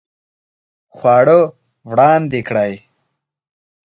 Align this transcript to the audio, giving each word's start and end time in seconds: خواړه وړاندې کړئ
خواړه 0.95 1.37
وړاندې 1.89 2.39
کړئ 2.49 2.71